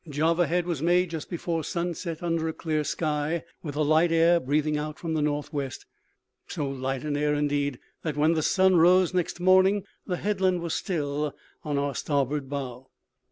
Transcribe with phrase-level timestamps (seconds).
[0.09, 4.39] Java Head was made just before sunset, under a clear sky, with a light air
[4.39, 5.85] breathing out from the north west
[6.47, 10.73] so light an air, indeed, that when the sun rose next morning the headland was
[10.73, 12.89] still on our starboard bow.